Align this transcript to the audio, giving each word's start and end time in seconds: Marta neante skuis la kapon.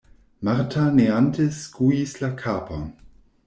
Marta 0.47 0.85
neante 0.99 1.45
skuis 1.59 2.17
la 2.25 2.33
kapon. 2.43 2.87